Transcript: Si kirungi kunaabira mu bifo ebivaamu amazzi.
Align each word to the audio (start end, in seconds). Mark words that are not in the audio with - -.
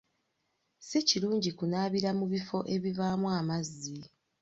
Si 0.87 0.97
kirungi 1.07 1.49
kunaabira 1.57 2.09
mu 2.19 2.25
bifo 2.33 2.57
ebivaamu 2.75 3.27
amazzi. 3.39 3.95